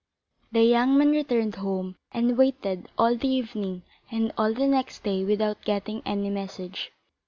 The 0.51 0.63
young 0.63 0.97
man 0.97 1.11
returned 1.11 1.53
home 1.57 1.95
and 2.11 2.35
waited 2.35 2.87
all 2.97 3.15
the 3.15 3.27
evening 3.27 3.83
and 4.09 4.33
all 4.35 4.51
the 4.51 4.65
next 4.65 5.03
day 5.03 5.23
without 5.23 5.61
getting 5.63 6.01
any 6.07 6.31
message. 6.31 6.91